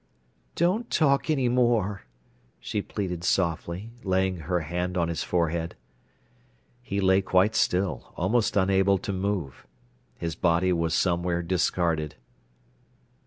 [0.55, 2.05] "Don't talk any more,"
[2.59, 5.75] she pleaded softly, laying her hand on his forehead.
[6.81, 9.67] He lay quite still, almost unable to move.
[10.17, 12.15] His body was somewhere discarded.